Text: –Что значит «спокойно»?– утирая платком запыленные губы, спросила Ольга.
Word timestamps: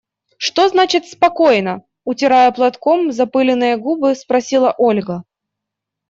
–Что 0.45 0.67
значит 0.67 1.05
«спокойно»?– 1.05 1.83
утирая 2.05 2.51
платком 2.51 3.11
запыленные 3.11 3.77
губы, 3.77 4.15
спросила 4.15 4.73
Ольга. 4.75 5.23